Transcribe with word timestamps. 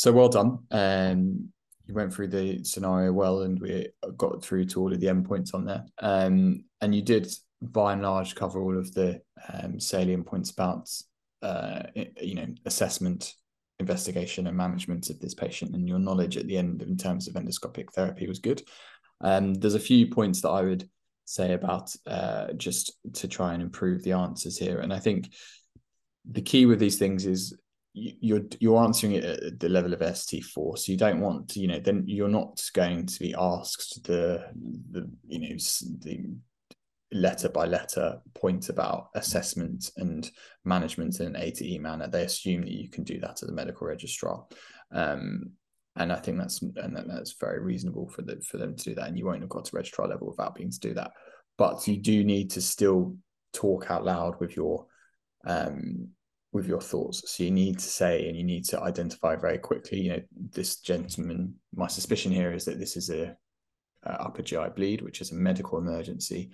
So 0.00 0.12
well 0.12 0.30
done. 0.30 0.60
Um, 0.70 1.50
you 1.86 1.92
went 1.92 2.14
through 2.14 2.28
the 2.28 2.64
scenario 2.64 3.12
well, 3.12 3.42
and 3.42 3.60
we 3.60 3.88
got 4.16 4.42
through 4.42 4.64
to 4.68 4.80
all 4.80 4.90
of 4.90 4.98
the 4.98 5.08
endpoints 5.08 5.52
on 5.52 5.66
there. 5.66 5.84
Um, 5.98 6.64
and 6.80 6.94
you 6.94 7.02
did, 7.02 7.30
by 7.60 7.92
and 7.92 8.00
large, 8.00 8.34
cover 8.34 8.62
all 8.62 8.78
of 8.78 8.94
the 8.94 9.20
um, 9.52 9.78
salient 9.78 10.24
points 10.24 10.52
about, 10.52 10.88
uh, 11.42 11.82
you 12.18 12.34
know, 12.34 12.46
assessment, 12.64 13.34
investigation, 13.78 14.46
and 14.46 14.56
management 14.56 15.10
of 15.10 15.20
this 15.20 15.34
patient. 15.34 15.76
And 15.76 15.86
your 15.86 15.98
knowledge 15.98 16.38
at 16.38 16.46
the 16.46 16.56
end, 16.56 16.80
in 16.80 16.96
terms 16.96 17.28
of 17.28 17.34
endoscopic 17.34 17.92
therapy, 17.92 18.26
was 18.26 18.38
good. 18.38 18.62
Um, 19.20 19.52
there's 19.52 19.74
a 19.74 19.78
few 19.78 20.06
points 20.06 20.40
that 20.40 20.48
I 20.48 20.62
would 20.62 20.88
say 21.26 21.52
about 21.52 21.94
uh, 22.06 22.54
just 22.54 22.94
to 23.16 23.28
try 23.28 23.52
and 23.52 23.62
improve 23.62 24.02
the 24.02 24.12
answers 24.12 24.56
here, 24.56 24.80
and 24.80 24.94
I 24.94 24.98
think 24.98 25.30
the 26.24 26.40
key 26.40 26.64
with 26.64 26.78
these 26.78 26.98
things 26.98 27.26
is 27.26 27.54
you're 28.20 28.42
you're 28.58 28.82
answering 28.82 29.12
it 29.12 29.24
at 29.24 29.60
the 29.60 29.68
level 29.68 29.92
of 29.92 30.00
ST4, 30.00 30.78
so 30.78 30.92
you 30.92 30.98
don't 30.98 31.20
want 31.20 31.48
to, 31.50 31.60
you 31.60 31.68
know, 31.68 31.78
then 31.78 32.04
you're 32.06 32.28
not 32.28 32.62
going 32.72 33.06
to 33.06 33.18
be 33.20 33.34
asked 33.38 34.04
the 34.04 34.46
the 34.90 35.10
you 35.26 35.40
know 35.40 35.56
the 36.00 36.34
letter 37.12 37.48
by 37.48 37.66
letter 37.66 38.20
point 38.34 38.68
about 38.68 39.08
assessment 39.14 39.90
and 39.96 40.30
management 40.64 41.18
in 41.20 41.26
an 41.26 41.36
A 41.36 41.50
to 41.50 41.68
E 41.68 41.78
manner. 41.78 42.08
They 42.08 42.24
assume 42.24 42.62
that 42.62 42.72
you 42.72 42.88
can 42.88 43.04
do 43.04 43.18
that 43.20 43.42
at 43.42 43.48
the 43.48 43.54
medical 43.54 43.86
registrar, 43.86 44.44
um, 44.92 45.50
and 45.96 46.12
I 46.12 46.16
think 46.16 46.38
that's 46.38 46.62
and 46.62 46.96
that's 47.08 47.34
very 47.40 47.60
reasonable 47.60 48.08
for 48.08 48.22
the 48.22 48.40
for 48.40 48.56
them 48.56 48.76
to 48.76 48.84
do 48.84 48.94
that. 48.94 49.08
And 49.08 49.18
you 49.18 49.26
won't 49.26 49.42
have 49.42 49.50
got 49.50 49.66
to 49.66 49.76
registrar 49.76 50.08
level 50.08 50.28
without 50.28 50.54
being 50.54 50.70
to 50.70 50.80
do 50.80 50.94
that, 50.94 51.12
but 51.58 51.86
you 51.86 51.96
do 51.96 52.24
need 52.24 52.50
to 52.52 52.60
still 52.60 53.16
talk 53.52 53.90
out 53.90 54.04
loud 54.04 54.38
with 54.40 54.56
your 54.56 54.86
um 55.46 56.10
with 56.52 56.66
your 56.66 56.80
thoughts. 56.80 57.22
So 57.30 57.44
you 57.44 57.50
need 57.50 57.78
to 57.78 57.84
say 57.84 58.28
and 58.28 58.36
you 58.36 58.44
need 58.44 58.64
to 58.66 58.80
identify 58.80 59.36
very 59.36 59.58
quickly. 59.58 60.00
You 60.00 60.10
know, 60.10 60.22
this 60.52 60.76
gentleman. 60.76 61.54
My 61.74 61.86
suspicion 61.86 62.32
here 62.32 62.52
is 62.52 62.64
that 62.64 62.78
this 62.78 62.96
is 62.96 63.10
a, 63.10 63.36
a 64.04 64.10
upper 64.22 64.42
GI 64.42 64.70
bleed, 64.74 65.02
which 65.02 65.20
is 65.20 65.30
a 65.30 65.36
medical 65.36 65.78
emergency, 65.78 66.50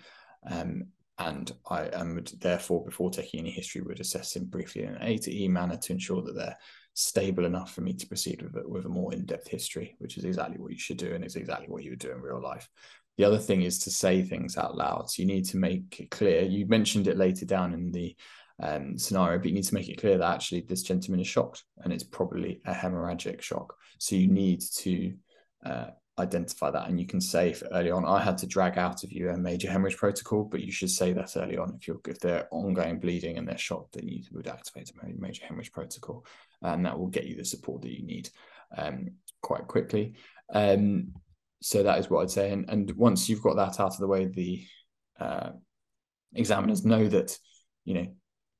um, 0.50 0.84
and 1.18 1.50
I 1.70 1.88
am 1.94 2.22
therefore, 2.40 2.84
before 2.84 3.10
taking 3.10 3.40
any 3.40 3.50
history, 3.50 3.80
would 3.80 4.00
assess 4.00 4.36
him 4.36 4.44
briefly 4.44 4.82
in 4.82 4.94
an 4.94 5.02
A 5.02 5.16
to 5.18 5.34
E 5.34 5.48
manner 5.48 5.78
to 5.78 5.92
ensure 5.92 6.22
that 6.22 6.34
they're 6.34 6.56
stable 6.92 7.46
enough 7.46 7.72
for 7.72 7.80
me 7.80 7.94
to 7.94 8.06
proceed 8.06 8.42
with 8.42 8.56
it 8.56 8.68
with 8.68 8.84
a 8.84 8.90
more 8.90 9.14
in-depth 9.14 9.48
history, 9.48 9.96
which 9.98 10.18
is 10.18 10.24
exactly 10.24 10.58
what 10.58 10.72
you 10.72 10.78
should 10.78 10.98
do 10.98 11.14
and 11.14 11.24
is 11.24 11.36
exactly 11.36 11.68
what 11.68 11.82
you 11.82 11.90
would 11.90 11.98
do 11.98 12.10
in 12.10 12.20
real 12.20 12.40
life. 12.40 12.68
The 13.16 13.24
other 13.24 13.38
thing 13.38 13.62
is 13.62 13.78
to 13.80 13.90
say 13.90 14.22
things 14.22 14.58
out 14.58 14.76
loud. 14.76 15.10
So 15.10 15.22
you 15.22 15.26
need 15.26 15.46
to 15.46 15.56
make 15.56 16.00
it 16.00 16.10
clear. 16.10 16.42
You 16.42 16.66
mentioned 16.66 17.08
it 17.08 17.16
later 17.16 17.46
down 17.46 17.72
in 17.72 17.92
the 17.92 18.14
um, 18.62 18.98
scenario, 18.98 19.38
but 19.38 19.46
you 19.46 19.54
need 19.54 19.64
to 19.64 19.74
make 19.74 19.88
it 19.88 20.00
clear 20.00 20.18
that 20.18 20.34
actually 20.34 20.62
this 20.62 20.82
gentleman 20.82 21.20
is 21.20 21.26
shocked 21.26 21.64
and 21.78 21.92
it's 21.92 22.04
probably 22.04 22.60
a 22.66 22.72
hemorrhagic 22.72 23.42
shock. 23.42 23.74
So 23.98 24.16
you 24.16 24.28
need 24.28 24.62
to 24.78 25.14
uh, 25.64 25.86
identify 26.18 26.70
that. 26.70 26.88
And 26.88 26.98
you 26.98 27.06
can 27.06 27.20
say 27.20 27.54
early 27.72 27.90
on, 27.90 28.04
I 28.04 28.22
had 28.22 28.38
to 28.38 28.46
drag 28.46 28.78
out 28.78 29.04
of 29.04 29.12
you 29.12 29.30
a 29.30 29.36
major 29.36 29.70
hemorrhage 29.70 29.96
protocol, 29.96 30.44
but 30.44 30.62
you 30.62 30.72
should 30.72 30.90
say 30.90 31.12
that 31.12 31.36
early 31.36 31.58
on. 31.58 31.74
If 31.78 31.86
you're 31.86 32.00
if 32.06 32.18
they're 32.18 32.48
ongoing 32.50 32.98
bleeding 32.98 33.38
and 33.38 33.46
they're 33.46 33.58
shocked, 33.58 33.94
then 33.94 34.08
you 34.08 34.22
would 34.32 34.48
activate 34.48 34.90
a 34.90 35.20
major 35.20 35.44
hemorrhage 35.44 35.72
protocol, 35.72 36.24
and 36.62 36.84
that 36.86 36.98
will 36.98 37.08
get 37.08 37.26
you 37.26 37.36
the 37.36 37.44
support 37.44 37.82
that 37.82 37.92
you 37.92 38.06
need 38.06 38.30
um, 38.76 39.10
quite 39.42 39.66
quickly. 39.66 40.14
Um, 40.52 41.12
so 41.60 41.82
that 41.82 41.98
is 41.98 42.08
what 42.08 42.22
I'd 42.22 42.30
say. 42.30 42.52
And, 42.52 42.68
and 42.68 42.90
once 42.92 43.28
you've 43.28 43.42
got 43.42 43.56
that 43.56 43.80
out 43.80 43.92
of 43.92 43.98
the 43.98 44.06
way, 44.06 44.26
the 44.26 44.64
uh, 45.18 45.50
examiners 46.34 46.84
know 46.84 47.08
that 47.08 47.36
you 47.84 47.94
know 47.94 48.06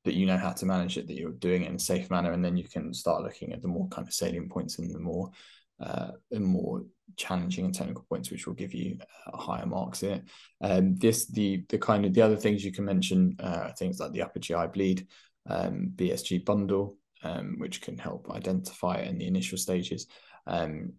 that 0.06 0.14
you 0.14 0.24
know 0.24 0.38
how 0.38 0.52
to 0.52 0.66
manage 0.66 0.96
it, 0.96 1.06
that 1.06 1.16
you're 1.16 1.32
doing 1.32 1.62
it 1.62 1.68
in 1.68 1.76
a 1.76 1.78
safe 1.78 2.10
manner, 2.10 2.32
and 2.32 2.44
then 2.44 2.56
you 2.56 2.64
can 2.64 2.94
start 2.94 3.22
looking 3.22 3.52
at 3.52 3.60
the 3.60 3.68
more 3.68 3.86
kind 3.88 4.08
of 4.08 4.14
salient 4.14 4.50
points 4.50 4.78
and 4.78 4.90
the 4.90 4.98
more 4.98 5.30
uh, 5.78 6.12
the 6.30 6.40
more 6.40 6.84
challenging 7.16 7.66
and 7.66 7.74
technical 7.74 8.04
points, 8.08 8.30
which 8.30 8.46
will 8.46 8.54
give 8.54 8.72
you 8.72 8.98
uh, 9.26 9.36
higher 9.36 9.66
marks 9.66 10.02
it. 10.02 10.22
Um, 10.62 10.96
this 10.96 11.26
the 11.26 11.64
the 11.68 11.78
kind 11.78 12.06
of 12.06 12.14
the 12.14 12.22
other 12.22 12.36
things 12.36 12.64
you 12.64 12.72
can 12.72 12.86
mention 12.86 13.36
uh, 13.40 13.72
things 13.72 14.00
like 14.00 14.12
the 14.12 14.22
upper 14.22 14.38
GI 14.38 14.68
bleed, 14.72 15.06
um, 15.48 15.92
BSG 15.94 16.44
bundle, 16.44 16.96
um, 17.22 17.56
which 17.58 17.82
can 17.82 17.98
help 17.98 18.30
identify 18.30 18.94
it 18.96 19.08
in 19.08 19.18
the 19.18 19.26
initial 19.26 19.58
stages. 19.58 20.06
Um, 20.46 20.94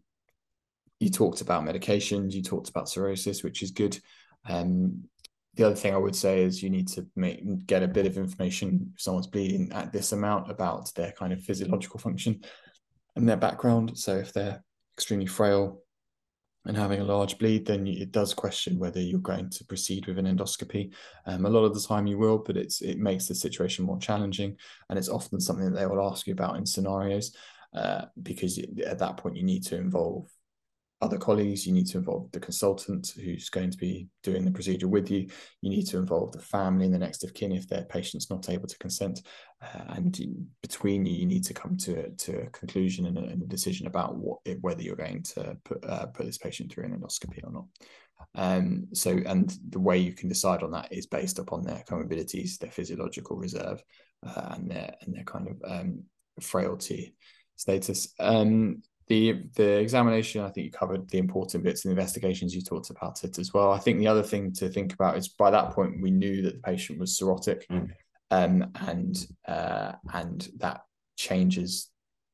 you 1.00 1.10
talked 1.10 1.42
about 1.42 1.64
medications, 1.64 2.34
you 2.34 2.42
talked 2.42 2.70
about 2.70 2.90
cirrhosis, 2.90 3.44
which 3.44 3.62
is 3.62 3.72
good. 3.72 4.00
Um, 4.48 5.04
the 5.58 5.66
other 5.66 5.76
thing 5.76 5.94
I 5.94 5.98
would 5.98 6.16
say 6.16 6.44
is 6.44 6.62
you 6.62 6.70
need 6.70 6.88
to 6.90 7.06
make 7.16 7.66
get 7.66 7.84
a 7.84 7.88
bit 7.88 8.06
of 8.06 8.18
information 8.18 8.92
if 8.94 9.02
someone's 9.02 9.28
bleeding 9.28 9.72
at 9.74 9.92
this 9.92 10.12
amount 10.12 10.50
about 10.50 10.94
their 10.94 11.12
kind 11.12 11.34
of 11.34 11.42
physiological 11.42 12.00
function 12.00 12.42
and 13.16 13.28
their 13.28 13.38
background. 13.38 13.98
So 13.98 14.16
if 14.16 14.32
they're 14.32 14.64
extremely 14.96 15.26
frail 15.26 15.82
and 16.66 16.78
having 16.78 17.02
a 17.02 17.06
large 17.06 17.40
bleed, 17.40 17.66
then 17.66 17.88
it 17.88 18.12
does 18.12 18.34
question 18.34 18.78
whether 18.78 19.02
you're 19.02 19.20
going 19.20 19.50
to 19.50 19.66
proceed 19.66 20.06
with 20.06 20.20
an 20.20 20.26
endoscopy. 20.26 20.94
Um, 21.26 21.46
a 21.46 21.50
lot 21.50 21.66
of 21.66 21.74
the 21.74 21.82
time 21.82 22.06
you 22.06 22.20
will, 22.20 22.38
but 22.38 22.56
it's 22.56 22.82
it 22.82 23.00
makes 23.00 23.28
the 23.28 23.36
situation 23.36 23.86
more 23.86 23.98
challenging, 23.98 24.58
and 24.90 25.00
it's 25.00 25.10
often 25.10 25.40
something 25.40 25.72
that 25.72 25.80
they 25.80 25.88
will 25.88 26.08
ask 26.08 26.28
you 26.28 26.34
about 26.34 26.58
in 26.58 26.66
scenarios 26.66 27.36
uh, 27.74 28.06
because 28.22 28.60
at 28.86 29.00
that 29.00 29.18
point 29.18 29.38
you 29.38 29.44
need 29.44 29.64
to 29.66 29.76
involve 29.76 30.30
other 31.00 31.18
colleagues, 31.18 31.68
you 31.68 31.74
need 31.74 31.88
to 31.88 31.98
involve 32.00 32.32
the 32.32 32.40
consultant 32.40 33.14
who's 33.16 33.50
going 33.50 33.70
to 33.70 33.78
be 33.78 34.08
doing 34.24 34.44
the 34.44 34.52
procedure 34.52 34.88
with 34.88 35.12
you. 35.12 35.28
You 35.62 35.70
need 35.70 35.86
to 35.88 35.98
involve 35.98 36.32
the 36.32 36.42
family 36.42 36.86
and 36.86 36.94
the 36.94 37.00
next 37.00 37.24
of 37.24 37.34
kin 37.34 37.52
if 37.52 37.68
their 37.68 37.84
patient's 37.84 38.30
not 38.30 38.50
able 38.50 38.68
to 38.68 38.78
consent. 38.80 39.22
Uh, 39.62 39.84
and 39.90 40.48
between 40.62 41.06
you, 41.06 41.14
you 41.14 41.26
need 41.28 41.44
to 41.46 41.54
come 41.54 41.78
to, 41.78 42.10
to 42.10 42.42
a 42.42 42.50
conclusion 42.50 43.06
and 43.06 43.18
a, 43.18 43.22
and 43.22 43.44
a 43.44 43.48
decision 43.48 43.86
about 43.86 44.16
what 44.16 44.40
whether 44.62 44.82
you're 44.82 44.96
going 44.96 45.22
to 45.22 45.56
put 45.64 45.86
uh, 45.86 46.08
put 46.08 46.26
this 46.26 46.40
patient 46.40 46.72
through 46.72 46.86
an 46.86 47.00
endoscopy 47.00 47.44
or 47.44 47.52
not. 47.52 47.66
Um, 48.34 48.88
so, 48.94 49.12
and 49.12 49.56
the 49.70 49.80
way 49.80 50.00
you 50.00 50.14
can 50.14 50.30
decide 50.30 50.64
on 50.64 50.72
that 50.72 50.92
is 50.92 51.06
based 51.06 51.38
upon 51.38 51.64
their 51.64 51.84
comorbidities, 51.88 52.58
their 52.58 52.72
physiological 52.72 53.38
reserve, 53.38 53.84
uh, 54.26 54.56
and 54.56 54.72
their 54.72 54.96
and 55.02 55.16
their 55.16 55.24
kind 55.24 55.48
of 55.48 55.62
um, 55.64 56.04
frailty 56.42 57.16
status. 57.56 58.14
Um, 58.20 58.82
the 59.08 59.44
the 59.56 59.80
examination 59.80 60.42
i 60.42 60.50
think 60.50 60.66
you 60.66 60.72
covered 60.72 61.08
the 61.10 61.18
important 61.18 61.64
bits 61.64 61.86
and 61.86 61.92
investigations 61.92 62.54
you 62.54 62.62
talked 62.62 62.90
about 62.90 63.24
it 63.24 63.40
as 63.40 63.54
well 63.54 63.72
i 63.72 63.80
think 63.80 64.00
the 64.00 64.08
other 64.08 64.24
thing 64.24 64.52
to 64.52 64.70
think 64.70 64.94
about 64.94 65.18
is 65.18 65.30
by 65.30 65.50
that 65.50 65.72
point 65.72 66.02
we 66.02 66.12
knew 66.12 66.42
that 66.42 66.56
the 66.56 66.62
patient 66.62 67.00
was 67.00 67.18
cirrhotic 67.18 67.64
mm. 67.68 67.90
um, 68.32 68.70
and 68.88 69.28
uh, 69.48 69.94
and 70.14 70.50
that 70.58 70.82
changes 71.16 71.90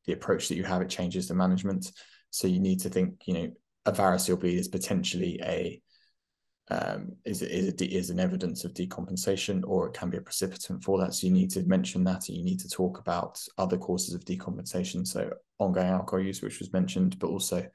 the 0.05 0.13
approach 0.13 0.47
that 0.47 0.55
you 0.55 0.63
have 0.63 0.81
it 0.81 0.89
changes 0.89 1.27
the 1.27 1.35
management 1.35 1.91
so 2.29 2.47
you 2.47 2.59
need 2.59 2.79
to 2.79 2.89
think 2.89 3.21
you 3.25 3.33
know 3.33 3.51
a 3.85 3.91
variceal 3.91 4.39
bleed 4.39 4.57
is 4.57 4.67
potentially 4.67 5.39
a 5.43 5.81
um, 6.71 7.11
is 7.25 7.41
is 7.41 7.73
is 7.73 8.09
an 8.09 8.19
evidence 8.19 8.63
of 8.63 8.73
decompensation, 8.73 9.63
or 9.65 9.87
it 9.87 9.93
can 9.93 10.09
be 10.09 10.17
a 10.17 10.21
precipitant 10.21 10.83
for 10.83 10.97
that. 10.99 11.13
So 11.13 11.27
you 11.27 11.33
need 11.33 11.51
to 11.51 11.63
mention 11.63 12.03
that, 12.05 12.29
and 12.29 12.37
you 12.37 12.43
need 12.43 12.59
to 12.61 12.69
talk 12.69 12.99
about 12.99 13.39
other 13.57 13.77
causes 13.77 14.13
of 14.13 14.25
decompensation. 14.25 15.05
So 15.05 15.31
ongoing 15.59 15.87
alcohol 15.87 16.23
use, 16.23 16.41
which 16.41 16.59
was 16.59 16.73
mentioned, 16.73 17.19
but 17.19 17.29
also 17.29 17.65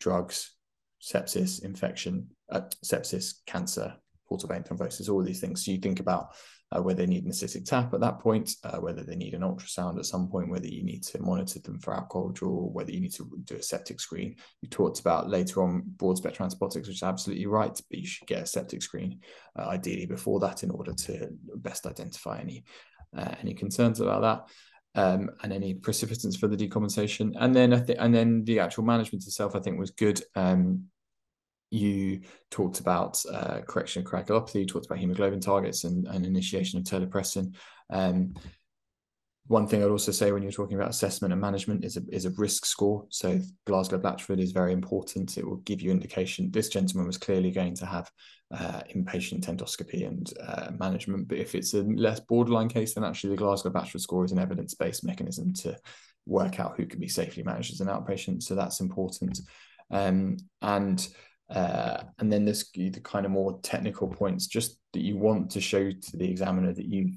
drugs, 0.00 0.52
sepsis, 1.02 1.64
infection, 1.64 2.28
uh, 2.50 2.62
sepsis, 2.84 3.40
cancer, 3.46 3.94
portal 4.28 4.48
vein 4.48 4.62
thrombosis, 4.62 5.10
all 5.10 5.22
these 5.22 5.40
things. 5.40 5.64
So 5.64 5.72
you 5.72 5.78
think 5.78 6.00
about 6.00 6.34
uh, 6.70 6.82
whether 6.82 6.98
they 6.98 7.06
need 7.06 7.24
an 7.24 7.30
ascitic 7.30 7.64
tap 7.64 7.94
at 7.94 8.00
that 8.00 8.18
point, 8.18 8.52
uh, 8.64 8.76
whether 8.78 9.02
they 9.02 9.16
need 9.16 9.34
an 9.34 9.40
ultrasound 9.40 9.98
at 9.98 10.04
some 10.04 10.28
point, 10.28 10.50
whether 10.50 10.66
you 10.66 10.82
need 10.82 11.02
to 11.02 11.20
monitor 11.22 11.58
them 11.60 11.78
for 11.78 11.94
alcohol 11.94 12.28
withdrawal, 12.28 12.70
whether 12.72 12.90
you 12.90 13.00
need 13.00 13.14
to 13.14 13.30
do 13.44 13.56
a 13.56 13.62
septic 13.62 14.00
screen. 14.00 14.36
You 14.60 14.68
talked 14.68 15.00
about 15.00 15.30
later 15.30 15.62
on 15.62 15.82
broad 15.96 16.18
spectrum 16.18 16.44
antibiotics, 16.44 16.88
which 16.88 16.98
is 16.98 17.02
absolutely 17.02 17.46
right, 17.46 17.80
but 17.90 17.98
you 17.98 18.06
should 18.06 18.28
get 18.28 18.42
a 18.42 18.46
septic 18.46 18.82
screen 18.82 19.20
uh, 19.58 19.68
ideally 19.68 20.06
before 20.06 20.40
that 20.40 20.62
in 20.62 20.70
order 20.70 20.92
to 20.92 21.28
best 21.56 21.86
identify 21.86 22.40
any 22.40 22.64
uh, 23.16 23.34
any 23.40 23.54
concerns 23.54 24.00
about 24.00 24.22
that. 24.22 24.52
Um, 24.94 25.30
and 25.42 25.52
any 25.52 25.74
precipitants 25.74 26.36
for 26.36 26.48
the 26.48 26.56
decompensation, 26.56 27.34
and 27.38 27.54
then 27.54 27.72
I 27.72 27.78
think, 27.78 27.98
and 28.00 28.12
then 28.12 28.42
the 28.44 28.58
actual 28.58 28.82
management 28.84 29.24
itself, 29.26 29.54
I 29.54 29.60
think 29.60 29.78
was 29.78 29.92
good. 29.92 30.20
Um, 30.34 30.88
you 31.70 32.20
talked 32.50 32.80
about 32.80 33.22
uh, 33.30 33.60
correction 33.66 34.02
of 34.02 34.10
coagulopathy, 34.10 34.60
you 34.60 34.66
talked 34.66 34.86
about 34.86 34.98
hemoglobin 34.98 35.40
targets 35.40 35.84
and, 35.84 36.06
and 36.06 36.24
initiation 36.24 36.78
of 36.78 36.84
terlipressin. 36.84 37.54
Um, 37.90 38.34
one 39.48 39.66
thing 39.66 39.82
I'd 39.82 39.90
also 39.90 40.12
say 40.12 40.30
when 40.30 40.42
you're 40.42 40.52
talking 40.52 40.76
about 40.76 40.90
assessment 40.90 41.32
and 41.32 41.40
management 41.40 41.82
is 41.82 41.96
a, 41.96 42.02
is 42.10 42.26
a 42.26 42.30
risk 42.30 42.66
score. 42.66 43.06
So 43.08 43.40
Glasgow 43.66 43.98
Blatchford 43.98 44.40
is 44.40 44.52
very 44.52 44.74
important. 44.74 45.38
It 45.38 45.46
will 45.46 45.56
give 45.56 45.80
you 45.80 45.90
indication. 45.90 46.50
This 46.50 46.68
gentleman 46.68 47.06
was 47.06 47.16
clearly 47.16 47.50
going 47.50 47.74
to 47.76 47.86
have 47.86 48.10
uh, 48.54 48.82
inpatient 48.94 49.46
endoscopy 49.46 50.06
and 50.06 50.30
uh, 50.46 50.70
management. 50.78 51.28
But 51.28 51.38
if 51.38 51.54
it's 51.54 51.72
a 51.72 51.82
less 51.82 52.20
borderline 52.20 52.68
case, 52.68 52.92
then 52.92 53.04
actually 53.04 53.30
the 53.30 53.36
Glasgow 53.36 53.70
Blatchford 53.70 54.00
score 54.00 54.24
is 54.26 54.32
an 54.32 54.38
evidence-based 54.38 55.04
mechanism 55.04 55.54
to 55.54 55.78
work 56.26 56.60
out 56.60 56.76
who 56.76 56.84
can 56.84 57.00
be 57.00 57.08
safely 57.08 57.42
managed 57.42 57.72
as 57.72 57.80
an 57.80 57.88
outpatient. 57.88 58.42
So 58.42 58.54
that's 58.54 58.80
important. 58.80 59.40
Um, 59.90 60.36
and 60.60 61.08
uh, 61.50 62.02
and 62.18 62.32
then 62.32 62.44
there's 62.44 62.70
the 62.74 62.90
kind 63.02 63.24
of 63.24 63.32
more 63.32 63.58
technical 63.62 64.08
points, 64.08 64.46
just 64.46 64.78
that 64.92 65.00
you 65.00 65.16
want 65.16 65.50
to 65.50 65.60
show 65.60 65.90
to 65.90 66.16
the 66.16 66.28
examiner 66.28 66.72
that 66.72 66.86
you 66.86 67.12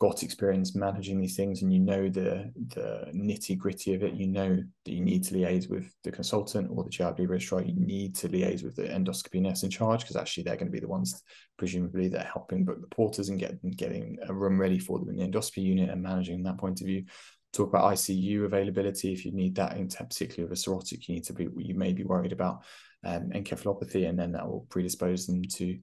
got 0.00 0.22
experience 0.22 0.74
managing 0.74 1.20
these 1.20 1.36
things 1.36 1.62
and 1.62 1.72
you 1.72 1.78
know 1.78 2.08
the 2.08 2.52
the 2.74 3.06
nitty 3.14 3.56
gritty 3.56 3.94
of 3.94 4.02
it, 4.02 4.14
you 4.14 4.26
know 4.26 4.56
that 4.84 4.92
you 4.92 5.00
need 5.00 5.24
to 5.24 5.34
liaise 5.34 5.70
with 5.70 5.90
the 6.02 6.12
consultant 6.12 6.68
or 6.70 6.84
the 6.84 6.90
GIB 6.90 7.28
registrar. 7.28 7.62
You 7.62 7.74
need 7.74 8.14
to 8.16 8.28
liaise 8.28 8.62
with 8.62 8.76
the 8.76 8.82
endoscopy 8.82 9.40
nurse 9.40 9.62
in 9.62 9.70
charge 9.70 10.00
because 10.00 10.16
actually 10.16 10.42
they're 10.42 10.56
going 10.56 10.66
to 10.66 10.72
be 10.72 10.80
the 10.80 10.88
ones, 10.88 11.22
presumably, 11.56 12.08
that 12.08 12.26
are 12.26 12.32
helping 12.32 12.64
book 12.64 12.80
the 12.80 12.88
porters 12.88 13.30
and 13.30 13.38
get 13.38 13.58
getting 13.76 14.18
a 14.28 14.34
room 14.34 14.60
ready 14.60 14.78
for 14.78 14.98
them 14.98 15.08
in 15.08 15.16
the 15.16 15.26
endoscopy 15.26 15.62
unit 15.62 15.88
and 15.88 16.02
managing 16.02 16.42
that 16.42 16.58
point 16.58 16.80
of 16.80 16.86
view. 16.86 17.04
Talk 17.54 17.68
about 17.68 17.92
ICU 17.94 18.44
availability 18.44 19.12
if 19.12 19.24
you 19.24 19.32
need 19.32 19.54
that, 19.54 19.76
in 19.76 19.88
particularly 19.88 20.50
with 20.50 20.58
a 20.58 20.60
cirrhotic, 20.60 21.08
you 21.08 21.14
need 21.14 21.24
to 21.24 21.32
be 21.32 21.48
you 21.56 21.74
may 21.74 21.92
be 21.92 22.02
worried 22.02 22.32
about 22.32 22.64
um, 23.04 23.30
encephalopathy, 23.30 24.08
and 24.08 24.18
then 24.18 24.32
that 24.32 24.46
will 24.46 24.66
predispose 24.68 25.26
them 25.26 25.42
to 25.42 25.78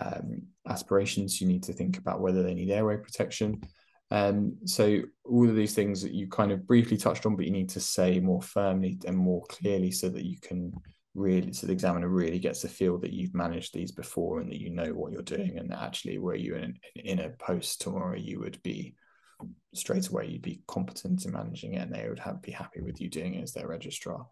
um, 0.00 0.42
aspirations. 0.68 1.40
You 1.40 1.46
need 1.46 1.62
to 1.64 1.72
think 1.72 1.96
about 1.98 2.20
whether 2.20 2.42
they 2.42 2.54
need 2.54 2.70
airway 2.70 2.96
protection. 2.96 3.62
Um, 4.10 4.58
so 4.66 5.02
all 5.24 5.48
of 5.48 5.56
these 5.56 5.74
things 5.74 6.02
that 6.02 6.12
you 6.12 6.28
kind 6.28 6.52
of 6.52 6.66
briefly 6.66 6.96
touched 6.96 7.24
on, 7.24 7.36
but 7.36 7.46
you 7.46 7.50
need 7.50 7.70
to 7.70 7.80
say 7.80 8.20
more 8.20 8.42
firmly 8.42 8.98
and 9.06 9.16
more 9.16 9.42
clearly 9.46 9.90
so 9.90 10.10
that 10.10 10.26
you 10.26 10.38
can 10.38 10.74
really, 11.14 11.52
so 11.52 11.66
the 11.66 11.72
examiner 11.72 12.08
really 12.08 12.38
gets 12.38 12.62
the 12.62 12.68
feel 12.68 12.98
that 12.98 13.12
you've 13.12 13.34
managed 13.34 13.72
these 13.72 13.92
before 13.92 14.40
and 14.40 14.50
that 14.50 14.60
you 14.60 14.70
know 14.70 14.92
what 14.92 15.12
you're 15.12 15.22
doing, 15.22 15.56
and 15.56 15.72
actually 15.72 16.18
where 16.18 16.36
you 16.36 16.56
in 16.56 16.78
in 16.96 17.20
a 17.20 17.30
post 17.30 17.80
tomorrow 17.80 18.16
you 18.16 18.40
would 18.40 18.62
be 18.62 18.94
straight 19.74 20.08
away 20.08 20.26
you'd 20.26 20.42
be 20.42 20.62
competent 20.68 21.24
in 21.24 21.32
managing 21.32 21.74
it, 21.74 21.82
and 21.82 21.94
they 21.94 22.08
would 22.08 22.18
have 22.18 22.42
be 22.42 22.52
happy 22.52 22.80
with 22.80 23.00
you 23.00 23.08
doing 23.08 23.34
it 23.34 23.42
as 23.42 23.52
their 23.52 23.68
registrar. 23.68 24.26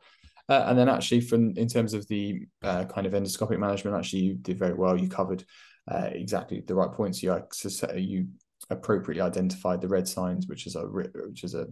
Uh, 0.49 0.65
and 0.67 0.79
then 0.79 0.89
actually, 0.89 1.21
from 1.21 1.57
in 1.57 1.69
terms 1.69 1.95
of 1.95 2.07
the 2.09 2.43
uh, 2.63 2.85
kind 2.85 3.07
of 3.07 3.13
endoscopic 3.13 3.59
management, 3.59 3.97
actually 3.97 4.21
you 4.21 4.35
did 4.35 4.59
very 4.59 4.75
well. 4.75 4.99
You 4.99 5.09
covered 5.09 5.45
uh, 5.91 6.09
exactly 6.13 6.61
the 6.61 6.75
right 6.75 6.93
points. 6.93 7.23
You 7.23 7.41
you 7.97 8.29
appropriately 8.69 9.23
identified 9.23 9.81
the 9.81 9.89
red 9.89 10.07
signs, 10.07 10.47
which 10.47 10.67
is 10.67 10.77
a 10.77 10.83
which 10.83 11.45
is 11.45 11.55
a 11.55 11.67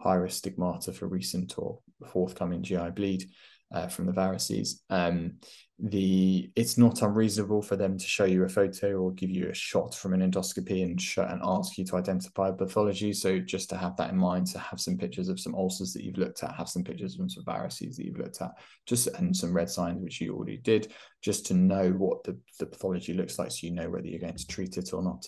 high 0.00 0.14
risk 0.14 0.38
stigmata 0.38 0.92
for 0.92 1.06
recent 1.06 1.58
or 1.58 1.80
forthcoming 2.06 2.62
GI 2.62 2.90
bleed 2.94 3.28
uh, 3.72 3.88
from 3.88 4.06
the 4.06 4.12
varices. 4.12 4.80
Um, 4.90 5.34
the 5.80 6.50
it's 6.56 6.76
not 6.76 7.02
unreasonable 7.02 7.62
for 7.62 7.76
them 7.76 7.96
to 7.96 8.04
show 8.04 8.24
you 8.24 8.42
a 8.42 8.48
photo 8.48 8.96
or 8.96 9.12
give 9.12 9.30
you 9.30 9.48
a 9.48 9.54
shot 9.54 9.94
from 9.94 10.12
an 10.12 10.28
endoscopy 10.28 10.82
and 10.82 11.00
show, 11.00 11.22
and 11.22 11.40
ask 11.44 11.78
you 11.78 11.84
to 11.84 11.96
identify 11.96 12.50
pathology. 12.50 13.12
So 13.12 13.38
just 13.38 13.70
to 13.70 13.76
have 13.76 13.96
that 13.96 14.10
in 14.10 14.18
mind, 14.18 14.48
to 14.48 14.58
have 14.58 14.80
some 14.80 14.96
pictures 14.96 15.28
of 15.28 15.38
some 15.38 15.54
ulcers 15.54 15.92
that 15.92 16.02
you've 16.02 16.18
looked 16.18 16.42
at, 16.42 16.56
have 16.56 16.68
some 16.68 16.82
pictures 16.82 17.16
of 17.18 17.30
some 17.30 17.44
varices 17.44 17.94
that 17.96 18.06
you've 18.06 18.18
looked 18.18 18.42
at, 18.42 18.50
just 18.86 19.06
and 19.06 19.36
some 19.36 19.52
red 19.52 19.70
signs 19.70 20.02
which 20.02 20.20
you 20.20 20.34
already 20.34 20.56
did, 20.56 20.92
just 21.22 21.46
to 21.46 21.54
know 21.54 21.90
what 21.90 22.24
the, 22.24 22.36
the 22.58 22.66
pathology 22.66 23.12
looks 23.12 23.38
like, 23.38 23.52
so 23.52 23.66
you 23.66 23.72
know 23.72 23.88
whether 23.88 24.08
you're 24.08 24.18
going 24.18 24.34
to 24.34 24.46
treat 24.48 24.78
it 24.78 24.92
or 24.92 25.02
not. 25.02 25.24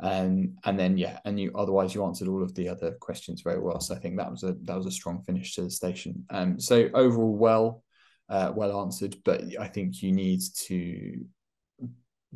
Um, 0.00 0.56
and 0.64 0.78
then 0.78 0.98
yeah, 0.98 1.20
and 1.24 1.40
you 1.40 1.52
otherwise 1.54 1.94
you 1.94 2.04
answered 2.04 2.28
all 2.28 2.42
of 2.42 2.54
the 2.54 2.68
other 2.68 2.92
questions 3.00 3.40
very 3.40 3.60
well. 3.60 3.80
So 3.80 3.94
I 3.94 3.98
think 3.98 4.18
that 4.18 4.30
was 4.30 4.42
a 4.42 4.54
that 4.62 4.76
was 4.76 4.86
a 4.86 4.90
strong 4.90 5.22
finish 5.22 5.54
to 5.54 5.62
the 5.62 5.70
station. 5.70 6.24
Um, 6.30 6.60
so 6.60 6.90
overall, 6.92 7.34
well, 7.36 7.82
uh, 8.28 8.52
well 8.54 8.80
answered, 8.80 9.16
but 9.24 9.42
I 9.58 9.68
think 9.68 10.02
you 10.02 10.12
need 10.12 10.42
to 10.66 11.24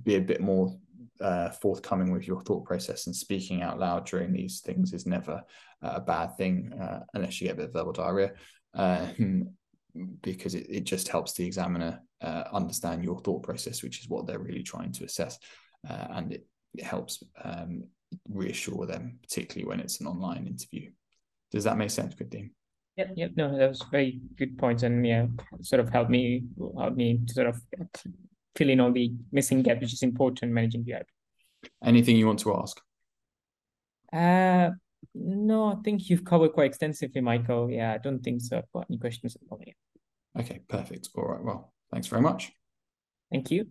be 0.03 0.17
a 0.17 0.21
bit 0.21 0.41
more 0.41 0.75
uh, 1.21 1.51
forthcoming 1.51 2.12
with 2.12 2.27
your 2.27 2.41
thought 2.43 2.65
process 2.65 3.07
and 3.07 3.15
speaking 3.15 3.62
out 3.62 3.79
loud 3.79 4.07
during 4.07 4.33
these 4.33 4.61
things 4.61 4.93
is 4.93 5.07
never 5.07 5.43
uh, 5.83 5.93
a 5.97 6.01
bad 6.01 6.37
thing 6.37 6.73
uh, 6.81 7.01
unless 7.15 7.41
you 7.41 7.47
get 7.47 7.55
a 7.55 7.57
bit 7.57 7.67
of 7.67 7.73
verbal 7.73 7.93
diarrhea 7.93 8.33
um, 8.75 9.51
because 10.23 10.55
it, 10.55 10.67
it 10.71 10.85
just 10.85 11.09
helps 11.09 11.35
the 11.35 11.45
examiner 11.45 12.01
uh, 12.23 12.45
understand 12.53 13.05
your 13.05 13.21
thought 13.21 13.43
process 13.43 13.83
which 13.83 14.01
is 14.01 14.09
what 14.09 14.27
they're 14.27 14.39
really 14.39 14.62
trying 14.62 14.93
to 14.93 15.05
assess 15.05 15.39
uh, 15.89 16.07
and 16.12 16.33
it, 16.33 16.47
it 16.75 16.84
helps 16.84 17.22
um, 17.44 17.84
reassure 18.28 18.87
them 18.87 19.19
particularly 19.22 19.69
when 19.69 19.81
it's 19.81 20.00
an 20.00 20.06
online 20.06 20.46
interview 20.46 20.90
does 21.52 21.64
that 21.64 21.76
make 21.76 21.90
sense 21.90 22.14
good 22.14 22.31
dean 22.31 22.50
Yep, 22.96 23.11
yep. 23.17 23.31
No, 23.34 23.56
that 23.56 23.69
was 23.69 23.82
very 23.90 24.20
good 24.37 24.58
points, 24.58 24.82
and 24.82 25.06
yeah, 25.06 25.26
sort 25.62 25.81
of 25.81 25.88
helped 25.88 26.11
me 26.11 26.43
help 26.76 26.96
me 26.96 27.20
to 27.26 27.32
sort 27.32 27.46
of 27.46 27.62
fill 28.56 28.69
in 28.69 28.81
all 28.81 28.93
the 28.93 29.12
missing 29.32 29.62
gap, 29.62 29.81
which 29.81 29.94
is 29.94 30.02
important 30.02 30.52
managing 30.52 30.84
the 30.84 31.02
Anything 31.82 32.17
you 32.17 32.26
want 32.26 32.40
to 32.40 32.55
ask? 32.56 32.81
Uh, 34.12 34.70
no, 35.14 35.66
I 35.66 35.76
think 35.82 36.11
you've 36.11 36.25
covered 36.25 36.52
quite 36.52 36.66
extensively, 36.66 37.20
Michael. 37.20 37.70
Yeah, 37.70 37.94
I 37.94 37.99
don't 37.99 38.20
think 38.20 38.43
so. 38.43 38.58
I've 38.58 38.73
got 38.73 38.87
any 38.90 38.99
questions 38.99 39.37
at 39.37 39.43
the 39.43 39.46
moment. 39.50 39.76
Okay, 40.38 40.61
perfect. 40.69 41.08
All 41.14 41.25
right. 41.25 41.43
Well, 41.43 41.73
thanks 41.93 42.06
very 42.06 42.23
much. 42.23 42.52
Thank 43.31 43.50
you. 43.50 43.66